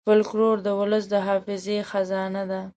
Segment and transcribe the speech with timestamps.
[0.07, 2.61] فلکور د ولس د حافظې خزانه ده.